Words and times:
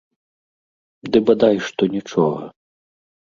Ды 1.15 1.21
бадай 1.27 1.55
што 1.67 1.83
нічога. 1.97 2.49